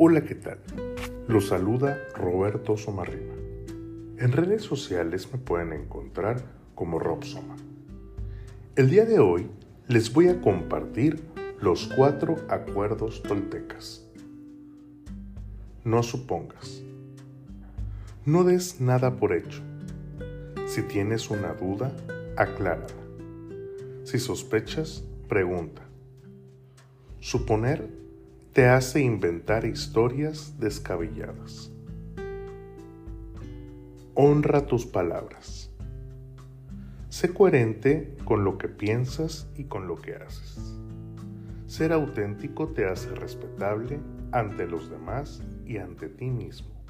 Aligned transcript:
Hola, 0.00 0.22
¿qué 0.22 0.36
tal? 0.36 0.60
Los 1.26 1.48
saluda 1.48 1.98
Roberto 2.14 2.76
Somarriba. 2.76 3.34
En 4.18 4.30
redes 4.30 4.62
sociales 4.62 5.28
me 5.32 5.40
pueden 5.40 5.72
encontrar 5.72 6.40
como 6.76 7.00
Rob 7.00 7.24
Soma. 7.24 7.56
El 8.76 8.90
día 8.90 9.04
de 9.06 9.18
hoy 9.18 9.48
les 9.88 10.12
voy 10.12 10.28
a 10.28 10.40
compartir 10.40 11.20
los 11.60 11.88
cuatro 11.88 12.36
acuerdos 12.48 13.24
toltecas. 13.24 14.08
No 15.82 16.04
supongas. 16.04 16.80
No 18.24 18.44
des 18.44 18.80
nada 18.80 19.16
por 19.16 19.32
hecho. 19.32 19.62
Si 20.66 20.82
tienes 20.82 21.28
una 21.28 21.54
duda, 21.54 21.92
aclárala. 22.36 22.86
Si 24.04 24.20
sospechas, 24.20 25.02
pregunta. 25.28 25.82
Suponer 27.18 27.98
te 28.58 28.66
hace 28.66 29.00
inventar 29.00 29.64
historias 29.64 30.58
descabelladas. 30.58 31.70
Honra 34.14 34.66
tus 34.66 34.84
palabras. 34.84 35.70
Sé 37.08 37.32
coherente 37.32 38.16
con 38.24 38.42
lo 38.42 38.58
que 38.58 38.66
piensas 38.66 39.48
y 39.56 39.66
con 39.66 39.86
lo 39.86 39.94
que 39.94 40.16
haces. 40.16 40.76
Ser 41.68 41.92
auténtico 41.92 42.66
te 42.66 42.86
hace 42.86 43.14
respetable 43.14 44.00
ante 44.32 44.66
los 44.66 44.90
demás 44.90 45.40
y 45.64 45.76
ante 45.76 46.08
ti 46.08 46.28
mismo. 46.28 46.82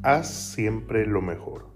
Haz 0.00 0.32
siempre 0.32 1.04
lo 1.04 1.20
mejor. 1.20 1.66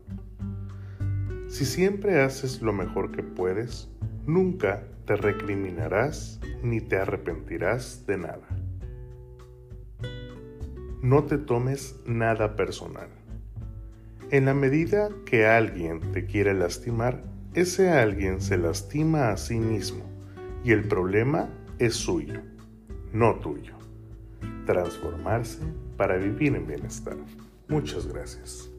Si 1.48 1.66
siempre 1.66 2.22
haces 2.22 2.62
lo 2.62 2.72
mejor 2.72 3.12
que 3.12 3.22
puedes, 3.22 3.90
nunca 4.24 4.82
te 5.04 5.14
recriminarás 5.14 6.40
ni 6.62 6.80
te 6.80 6.96
arrepentirás 6.96 8.06
de 8.06 8.18
nada. 8.18 8.48
No 11.02 11.24
te 11.24 11.38
tomes 11.38 11.98
nada 12.06 12.56
personal. 12.56 13.08
En 14.30 14.44
la 14.44 14.54
medida 14.54 15.08
que 15.26 15.46
alguien 15.46 16.12
te 16.12 16.24
quiere 16.26 16.54
lastimar, 16.54 17.24
ese 17.54 17.90
alguien 17.90 18.40
se 18.40 18.56
lastima 18.58 19.30
a 19.30 19.36
sí 19.36 19.58
mismo 19.58 20.04
y 20.62 20.72
el 20.72 20.86
problema 20.86 21.48
es 21.78 21.94
suyo, 21.94 22.40
no 23.12 23.36
tuyo. 23.36 23.74
Transformarse 24.66 25.62
para 25.96 26.16
vivir 26.16 26.54
en 26.54 26.66
bienestar. 26.66 27.16
Muchas 27.68 28.06
gracias. 28.06 28.70